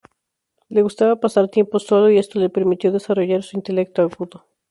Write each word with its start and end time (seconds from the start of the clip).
Le 0.67 0.81
gustaba 0.81 1.19
pasar 1.19 1.47
tiempo 1.49 1.77
solo 1.77 2.09
y 2.09 2.17
esto 2.17 2.39
le 2.39 2.49
permitió 2.49 2.91
desarrollar 2.91 3.43
su 3.43 3.55
intelecto 3.55 4.01
agudo. 4.01 4.47